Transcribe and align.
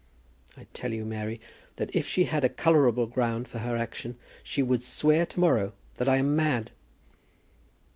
I 0.57 0.65
tell 0.73 0.91
you, 0.91 1.05
Mary, 1.05 1.39
that 1.75 1.95
if 1.95 2.07
she 2.07 2.23
had 2.23 2.43
a 2.43 2.49
colourable 2.49 3.05
ground 3.05 3.47
for 3.47 3.59
her 3.59 3.77
action, 3.77 4.17
she 4.43 4.63
would 4.63 4.81
swear 4.81 5.27
to 5.27 5.39
morrow 5.39 5.73
that 5.97 6.09
I 6.09 6.15
am 6.17 6.35
mad." 6.35 6.71